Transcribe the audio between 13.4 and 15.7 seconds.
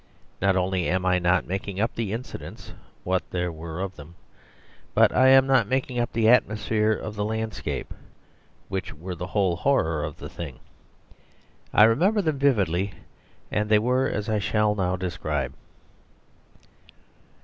and they were as I shall now describe.